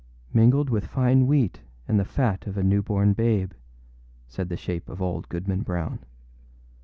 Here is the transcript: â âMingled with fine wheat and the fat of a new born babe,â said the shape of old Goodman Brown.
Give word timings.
â 0.01 0.35
âMingled 0.51 0.71
with 0.71 0.87
fine 0.87 1.27
wheat 1.27 1.61
and 1.87 1.99
the 1.99 2.03
fat 2.05 2.47
of 2.47 2.57
a 2.57 2.63
new 2.63 2.81
born 2.81 3.13
babe,â 3.13 3.53
said 4.27 4.49
the 4.49 4.57
shape 4.57 4.89
of 4.89 4.99
old 4.99 5.29
Goodman 5.29 5.61
Brown. 5.61 5.99